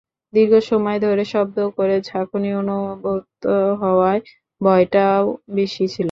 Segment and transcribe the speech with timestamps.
[0.33, 3.25] দীর্ঘ সময় ধরে শব্দ করে ঝাঁকুনি অনুভূত
[3.81, 4.21] হওয়ায়
[4.61, 5.23] ভয়টাও
[5.57, 5.99] বেশি ছিল।